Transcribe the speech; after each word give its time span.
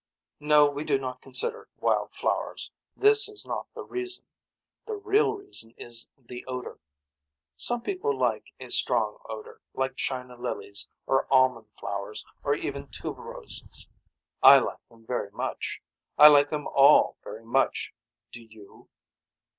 No 0.39 0.65
we 0.67 0.83
do 0.83 0.97
not 0.97 1.21
consider 1.21 1.67
wild 1.77 2.15
flowers. 2.15 2.71
This 2.97 3.29
is 3.29 3.45
not 3.45 3.67
the 3.75 3.83
reason. 3.83 4.25
The 4.87 4.95
real 4.95 5.33
reason 5.35 5.75
is 5.77 6.09
the 6.17 6.43
odor. 6.47 6.79
Some 7.55 7.83
people 7.83 8.17
like 8.17 8.45
a 8.59 8.71
strong 8.71 9.19
odor 9.29 9.61
like 9.75 9.95
china 9.97 10.37
lilies 10.37 10.87
or 11.05 11.31
almond 11.31 11.67
flowers 11.79 12.25
or 12.43 12.55
even 12.55 12.87
tube 12.89 13.19
roses. 13.19 13.89
I 14.41 14.57
like 14.57 14.79
them 14.89 15.05
very 15.05 15.29
much. 15.29 15.79
I 16.17 16.29
like 16.29 16.49
them 16.49 16.65
all 16.67 17.17
very 17.23 17.45
much. 17.45 17.93
Do 18.31 18.41
you. 18.41 18.89